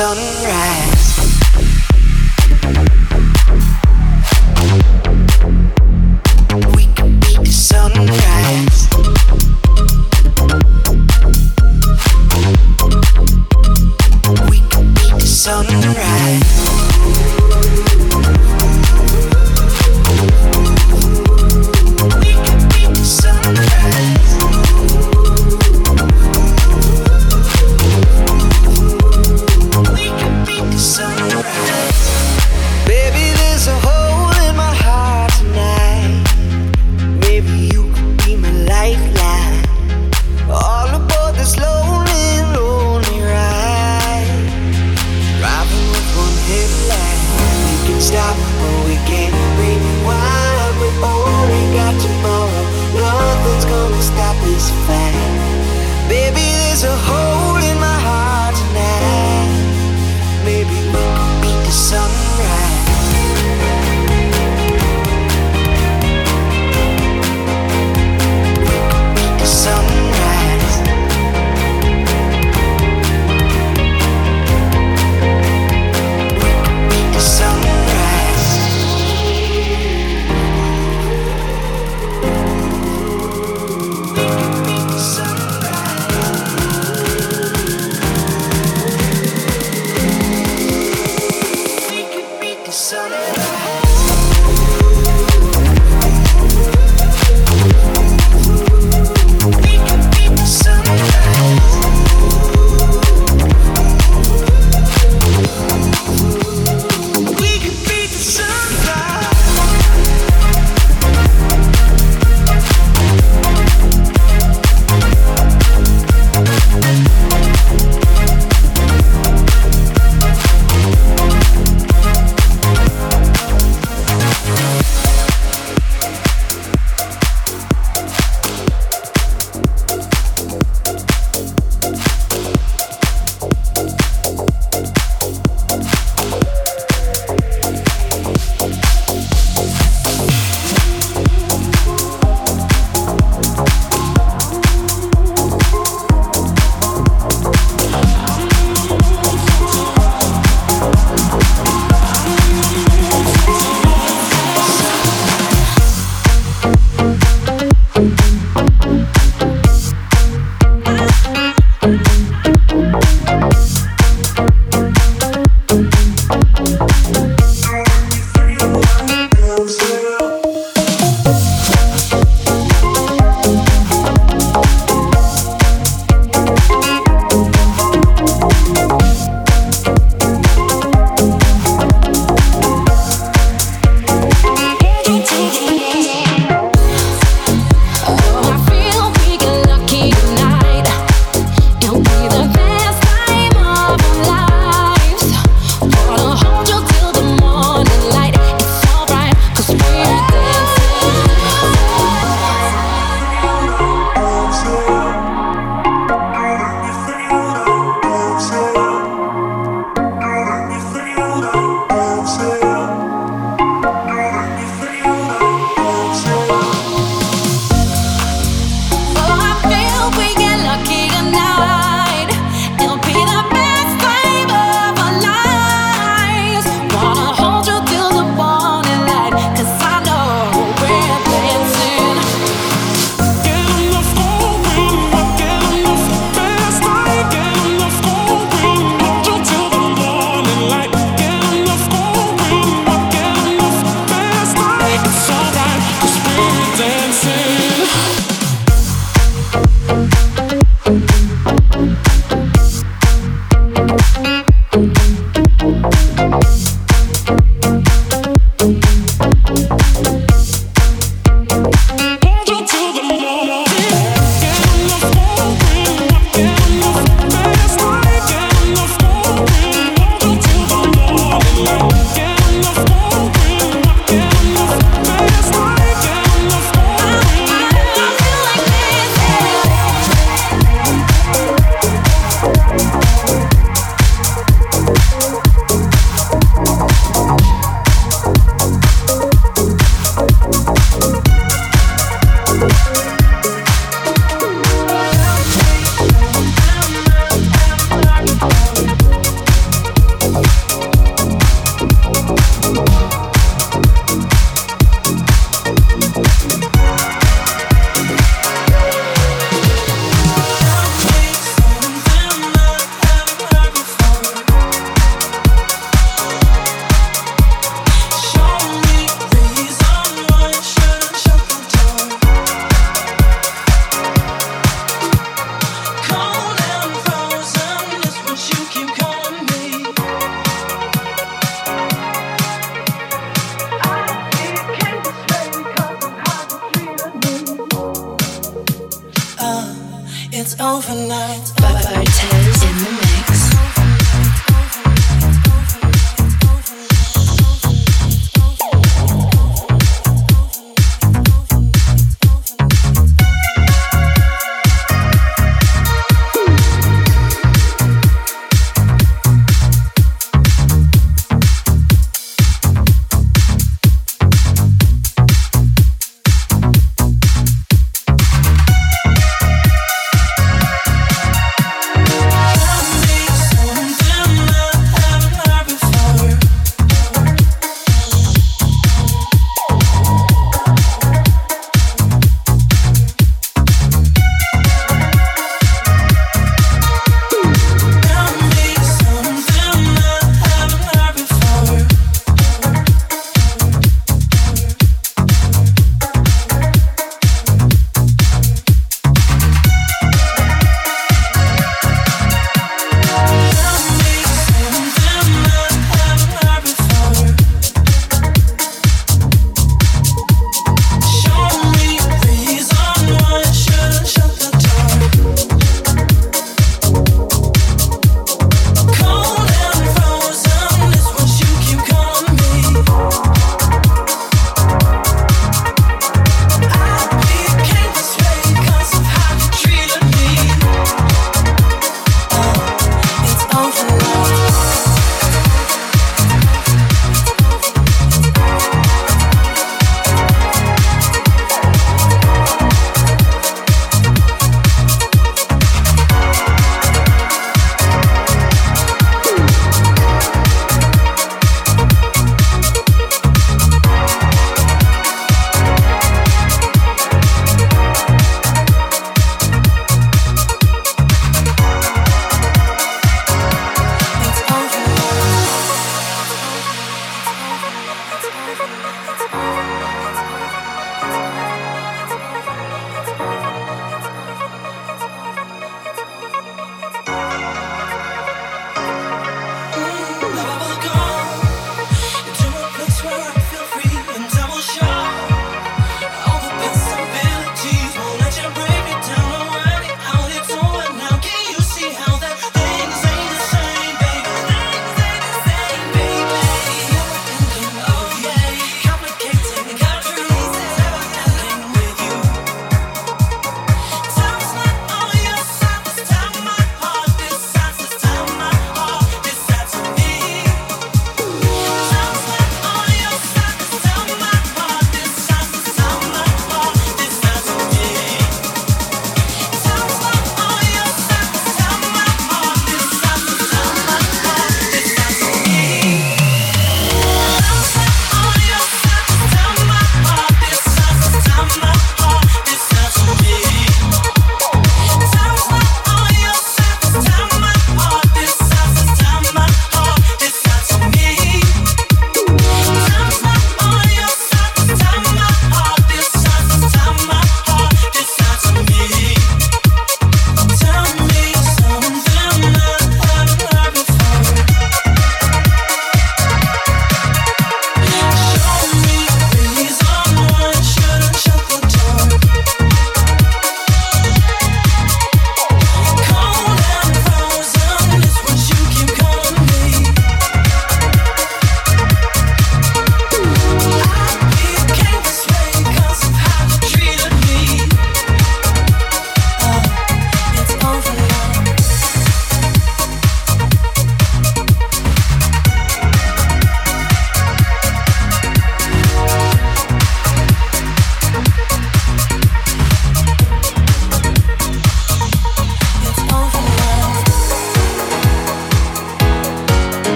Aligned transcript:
sunrise. 0.00 0.89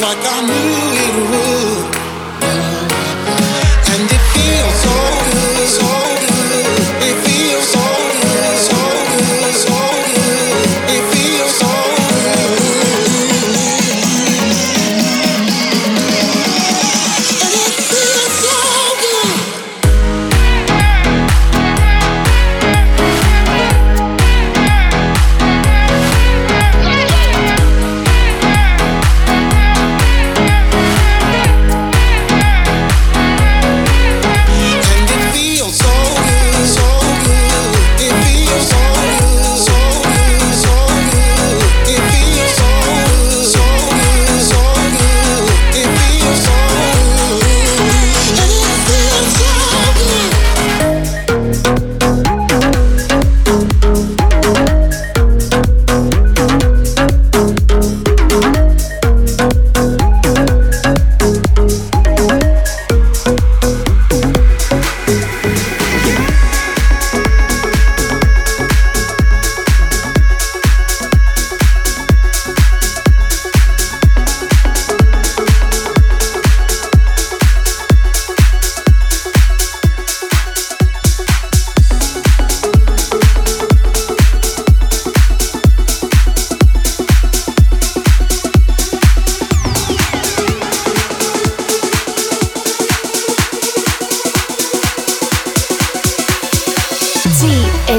like 0.00 0.24
I 0.24 0.40
knew 0.40 0.70
it 1.04 1.30
would. 1.30 1.69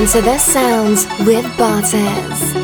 Into 0.01 0.20
the 0.20 0.36
sounds 0.39 1.05
with 1.27 1.46
Bartez. 1.57 2.60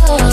love. 0.00 0.31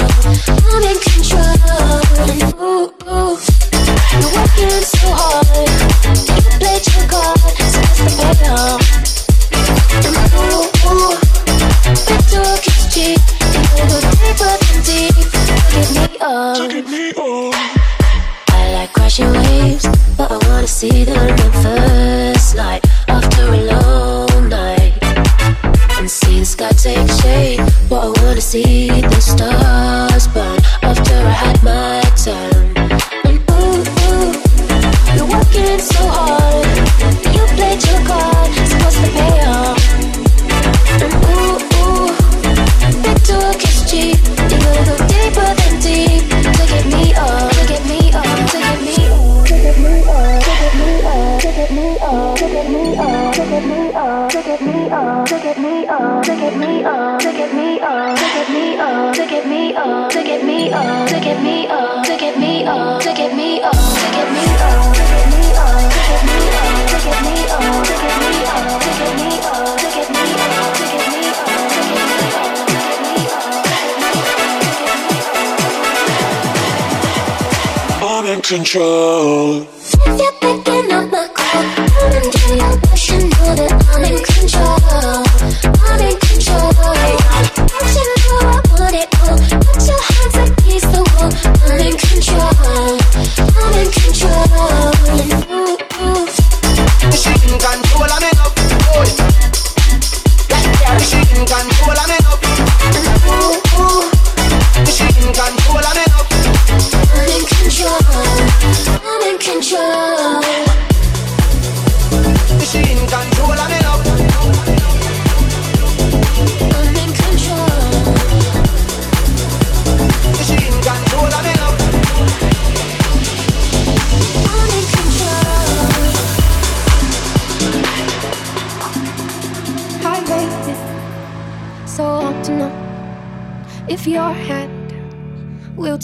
control. 78.72 79.69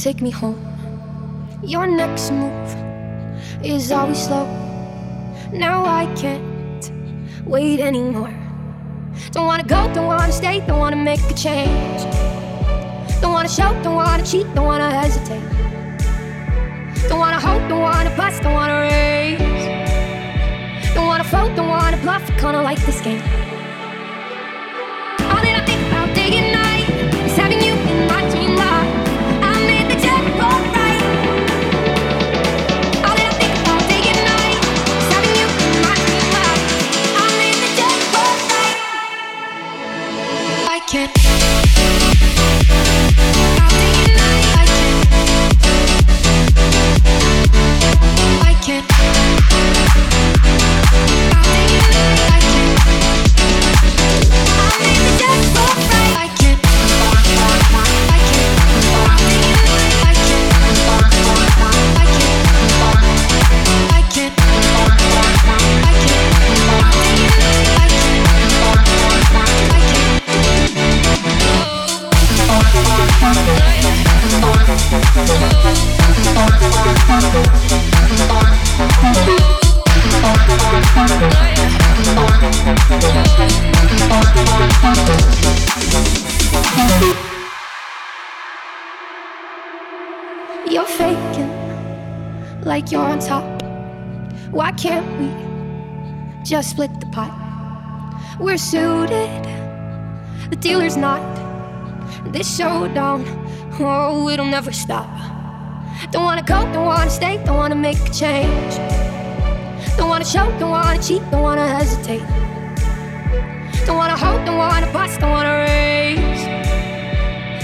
take 0.06 0.22
me 0.22 0.30
home. 0.30 0.60
Your 1.63 1.88
next 1.88 2.30
move 2.30 2.70
is 3.63 3.91
always 3.91 4.24
slow. 4.24 4.46
Now 5.52 5.84
I 5.84 6.06
can't 6.13 6.91
wait 7.44 7.80
anymore. 7.80 8.36
Don't 9.32 9.48
wanna 9.48 9.63
go, 9.63 9.91
don't 9.96 10.06
wanna 10.06 10.32
stay, 10.32 10.60
don't 10.68 10.78
wanna 10.78 11.02
make 11.12 11.24
a 11.34 11.34
change. 11.34 12.02
Don't 13.20 13.34
wanna 13.34 13.50
show, 13.50 13.72
don't 13.82 13.96
wanna 13.96 14.24
cheat, 14.24 14.46
don't 14.54 14.68
wanna 14.68 14.91
hesitate. 14.91 15.48
Don't 17.10 17.22
wanna 17.26 17.39
hope, 17.39 17.68
don't 17.68 17.82
wanna 17.82 18.15
bust, 18.15 18.44
don't 18.44 18.54
wanna 18.54 18.78
raise. 18.88 19.65
Don't 20.94 21.08
wanna 21.08 21.24
float, 21.24 21.56
don't 21.56 21.70
wanna 21.78 21.98
bluff, 22.06 22.24
kinda 22.38 22.62
like 22.62 22.82
this 22.86 23.02
game. 23.02 23.44
like 92.86 92.91
you're 92.91 93.02
on 93.02 93.17
top. 93.19 93.63
Why 94.52 94.71
can't 94.71 95.08
we 95.19 95.28
just 96.43 96.69
split 96.69 97.00
the 97.00 97.08
pot? 97.08 97.34
We're 98.39 98.58
suited, 98.58 99.43
the 100.52 100.56
dealer's 100.56 100.95
not. 100.95 101.24
This 102.32 102.56
showdown, 102.56 103.26
oh, 103.80 104.30
it'll 104.30 104.45
never 104.45 104.71
stop. 104.71 105.10
Don't 106.12 106.26
wanna 106.26 106.43
go, 106.43 106.62
don't 106.74 106.86
wanna 106.86 107.10
stay, 107.10 107.41
don't 107.43 107.58
wanna 107.58 107.76
make 107.76 107.98
a 107.98 108.12
change. 108.12 108.76
Don't 109.98 110.10
wanna 110.10 110.26
show, 110.26 110.45
don't 110.60 110.69
wanna 110.69 111.02
cheat, 111.02 111.24
don't 111.32 111.41
wanna 111.41 111.67
hesitate. 111.67 112.26
Don't 113.88 113.98
wanna 113.98 114.17
hope, 114.17 114.45
don't 114.45 114.58
wanna 114.58 114.91
bust, 114.93 115.19
don't 115.19 115.32
wanna 115.32 115.56
raise. 115.65 116.43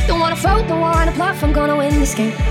Don't 0.07 0.19
wanna 0.19 0.35
fold, 0.35 0.67
don't 0.67 0.81
wanna 0.81 1.11
bluff, 1.11 1.43
I'm 1.43 1.53
gonna 1.53 1.77
win 1.77 1.99
this 1.99 2.15
game. 2.15 2.50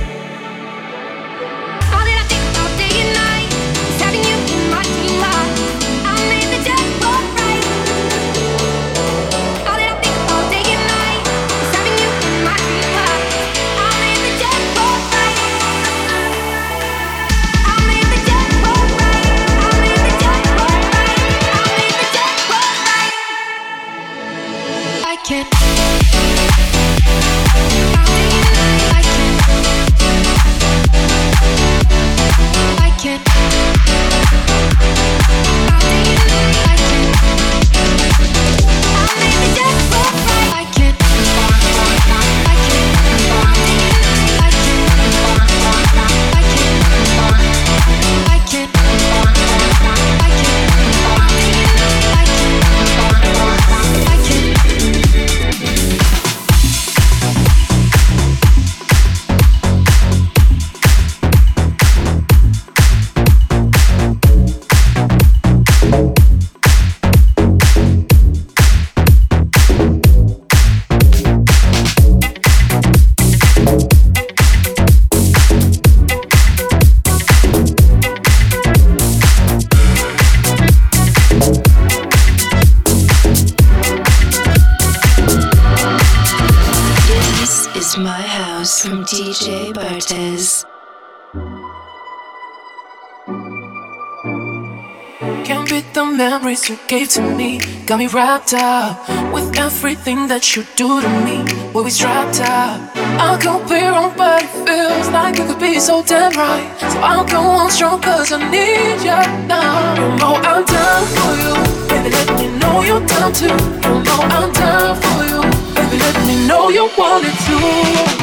Gave 96.91 97.09
to 97.09 97.23
me. 97.23 97.61
Got 97.87 98.01
me 98.01 98.09
wrapped 98.09 98.53
up 98.53 99.09
with 99.33 99.57
everything 99.57 100.27
that 100.27 100.57
you 100.57 100.65
do 100.75 101.01
to 101.01 101.09
me. 101.25 101.39
We'll 101.73 101.89
strapped 101.89 102.41
up. 102.41 102.81
I 103.27 103.39
could 103.41 103.63
be 103.69 103.81
wrong, 103.87 104.13
but 104.17 104.43
it 104.43 104.51
feels 104.67 105.09
like 105.11 105.39
it 105.39 105.47
could 105.47 105.61
be 105.61 105.79
so 105.79 106.03
damn 106.03 106.33
right. 106.33 106.67
So 106.81 106.99
I'll 106.99 107.25
go 107.25 107.43
on 107.43 107.71
strong, 107.71 108.03
cause 108.03 108.33
I 108.33 108.39
need 108.51 108.99
you 109.07 109.23
now. 109.47 109.95
You 110.01 110.07
know 110.19 110.35
I'm 110.51 110.65
down 110.65 111.03
for 111.15 111.33
you. 111.43 111.55
Baby, 111.91 112.11
let 112.11 112.29
me 112.41 112.59
know 112.59 112.83
you're 112.83 113.07
down 113.07 113.33
too. 113.39 113.55
You 113.87 114.03
know 114.07 114.21
I'm 114.37 114.51
down 114.53 114.97
for 115.03 115.23
you. 115.31 115.41
Baby, 115.77 115.97
let 116.05 116.17
me 116.27 116.35
know 116.49 116.71
you 116.71 116.91
want 116.99 117.25
it 117.25 117.37
too. 117.47 118.20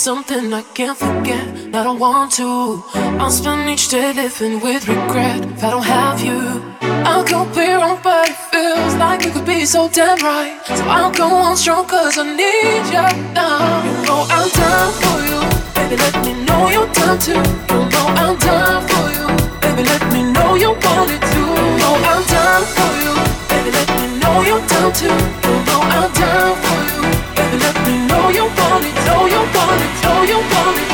Something 0.00 0.50
I 0.54 0.62
can't 0.72 0.96
forget. 0.96 1.46
I 1.74 1.84
don't 1.84 1.98
want 1.98 2.32
to. 2.40 2.82
I'll 3.20 3.30
spend 3.30 3.68
each 3.68 3.90
day 3.90 4.14
living 4.14 4.58
with 4.60 4.88
regret 4.88 5.44
if 5.44 5.62
I 5.62 5.70
don't 5.70 5.84
have 5.84 6.18
you. 6.24 6.40
I 6.80 7.22
could 7.28 7.52
be 7.54 7.68
wrong, 7.68 8.00
but 8.02 8.30
it 8.30 8.36
feels 8.50 8.94
like 8.94 9.26
you 9.26 9.30
could 9.30 9.44
be 9.44 9.66
so 9.66 9.90
damn 9.90 10.16
right. 10.24 10.56
So 10.64 10.84
I'll 10.88 11.12
go 11.12 11.28
on 11.28 11.54
strong, 11.54 11.84
cause 11.84 12.16
I 12.16 12.24
need 12.24 12.84
you 12.94 13.06
now. 13.36 13.84
You 13.84 13.92
know 14.06 14.20
I'm 14.36 14.48
down 14.56 14.90
for 15.02 15.18
you. 15.28 15.40
Baby, 15.76 15.96
let 16.00 16.14
me 16.24 16.32
know 16.48 16.62
you're 16.72 16.92
down 16.96 17.18
too. 17.18 17.36
You 17.68 17.80
know 17.92 18.06
I'm 18.22 18.38
down 18.40 18.80
for 18.88 19.06
you. 19.16 19.26
Baby, 19.60 19.82
let 19.84 20.02
me 20.14 20.22
know 20.32 20.54
you 20.54 20.70
want 20.80 21.10
it 21.12 21.20
too. 21.28 21.44
You 21.44 21.66
know 21.76 21.94
I'm 22.08 22.22
down 22.24 22.62
for 22.72 22.90
you. 23.04 23.12
Baby, 23.52 23.70
let 23.76 23.88
me 24.00 24.06
know 24.16 24.36
you're 24.48 24.64
down 24.64 24.90
too. 24.96 25.12
You 25.44 25.54
know 25.68 25.80
I'm 25.92 26.08
down 26.16 26.52
for 26.64 26.78
you. 26.88 27.00
Baby, 27.36 27.56
let 27.64 27.76
me 27.84 27.94
know 28.08 28.24
you 28.32 28.44
want 28.48 28.84
it, 28.88 28.96
know 29.06 29.29
wanna, 29.66 30.24
you 30.26 30.38
wanna. 30.38 30.89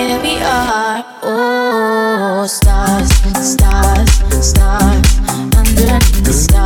and 0.00 0.22
we 0.22 0.36
are 0.38 1.04
oh 1.22 2.46
stars, 2.46 3.10
stars, 3.52 4.10
stars 4.46 5.18
underneath 5.56 6.24
the 6.24 6.32
stars. 6.32 6.59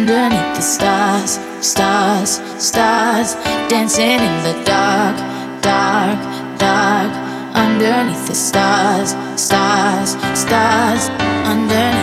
underneath 0.00 0.56
the 0.56 0.62
stars, 0.62 1.38
stars, 1.60 2.40
stars, 2.58 3.34
dancing 3.68 4.18
in 4.28 4.36
the 4.42 4.54
dark, 4.64 5.16
dark, 5.60 6.18
dark, 6.58 7.12
underneath 7.54 8.26
the 8.26 8.34
stars, 8.34 9.10
stars, 9.38 10.12
stars, 10.34 11.10
underneath. 11.44 11.99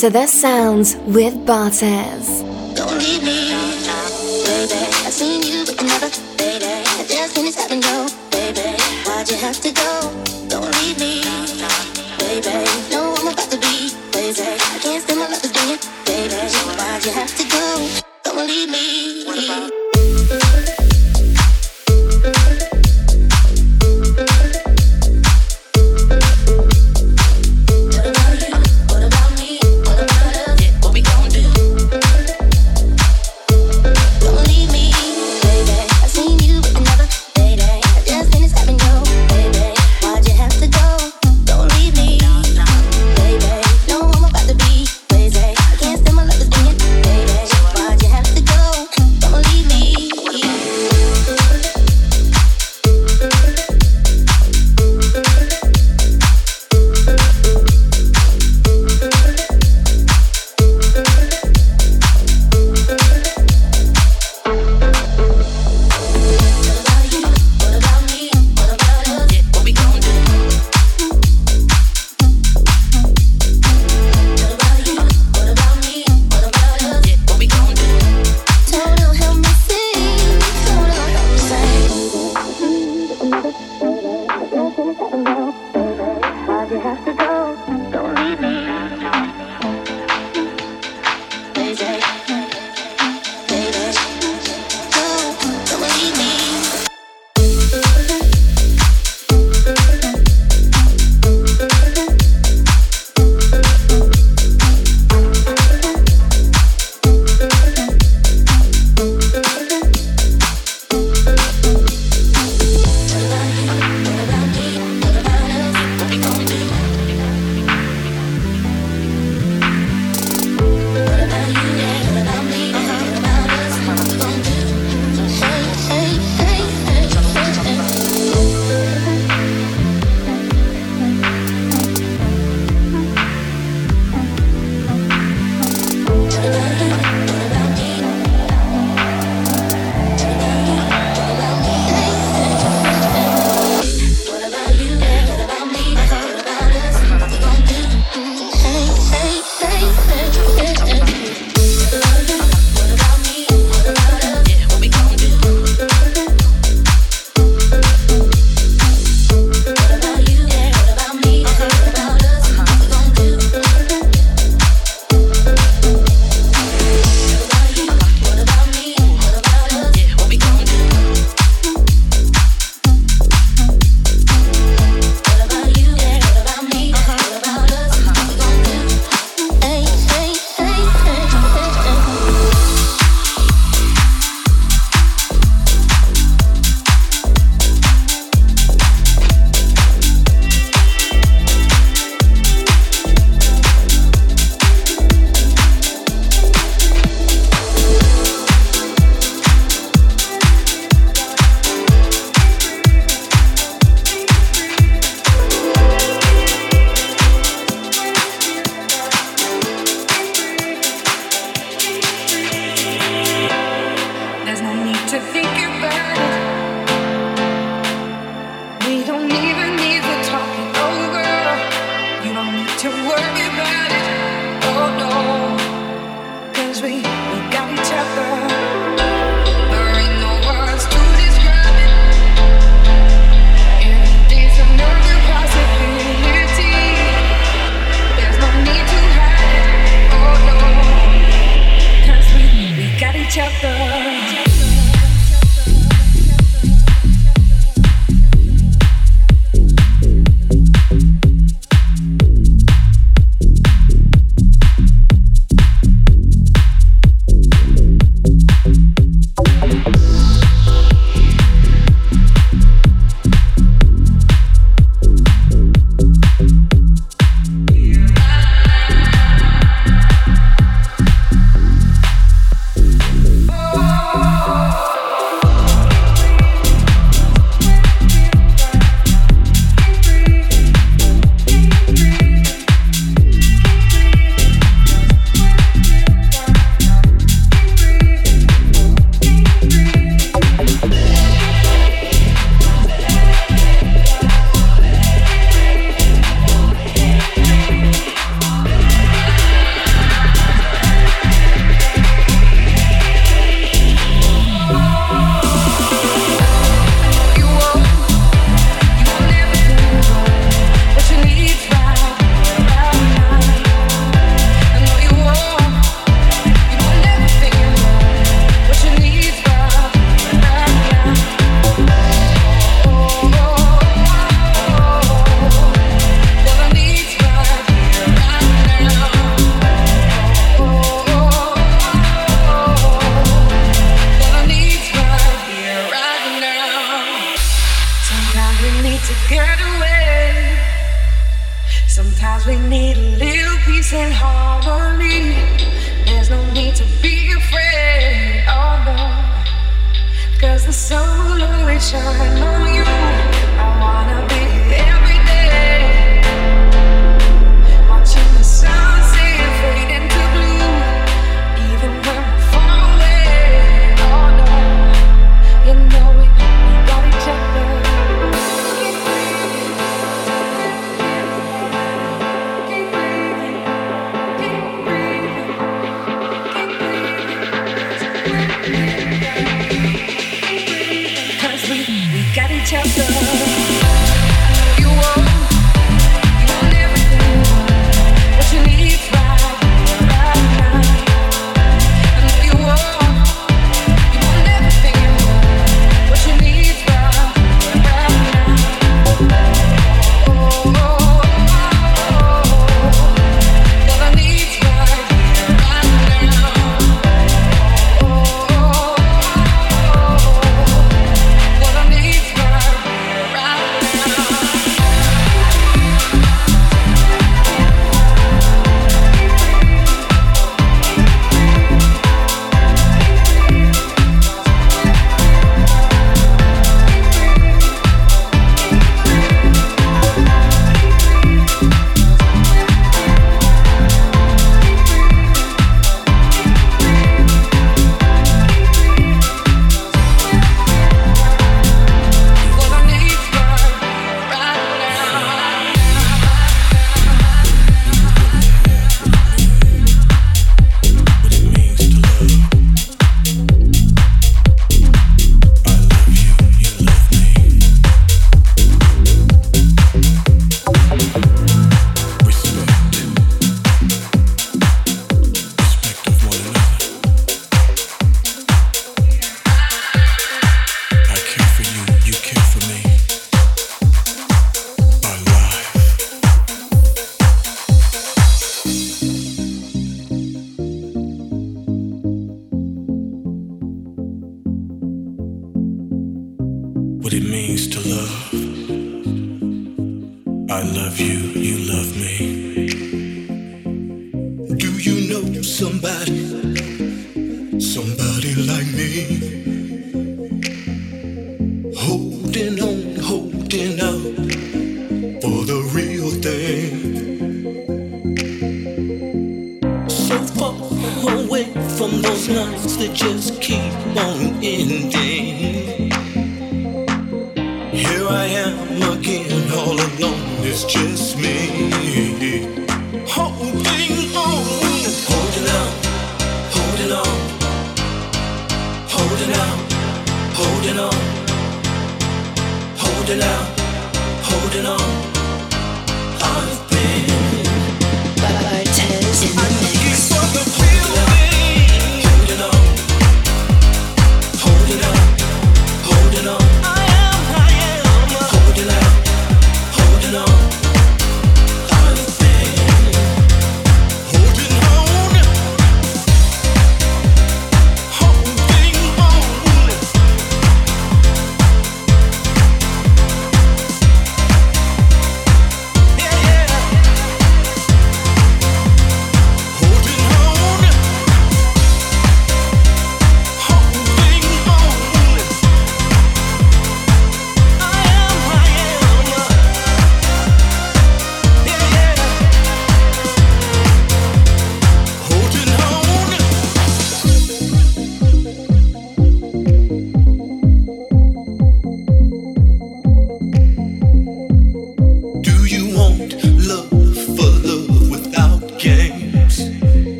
to 0.00 0.08
the 0.08 0.26
sounds 0.26 0.96
with 1.04 1.34
Bartez. 1.44 2.29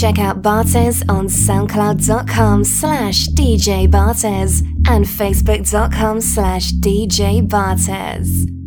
Check 0.00 0.18
out 0.18 0.40
Bartez 0.40 1.04
on 1.10 1.26
soundcloud.com 1.26 2.64
slash 2.64 3.26
DJ 3.28 3.86
Bartez 3.86 4.62
and 4.88 5.04
facebook.com 5.04 6.22
slash 6.22 6.72
DJ 6.72 7.46
Bartez. 7.46 8.59